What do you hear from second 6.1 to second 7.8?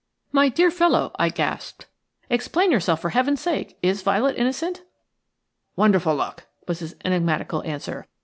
luck," was his enigmatical